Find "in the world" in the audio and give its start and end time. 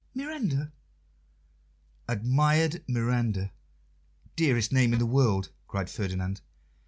4.93-5.51